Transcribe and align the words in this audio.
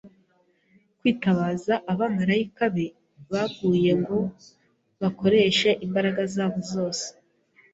kwitabaza 0.99 1.73
abamarayika 1.91 2.63
be 2.75 2.85
baguye 3.31 3.91
ngo 4.01 4.19
bakoreshe 5.01 5.69
imbaraga 5.85 6.21
zabo 6.33 6.59
zose 6.71 7.05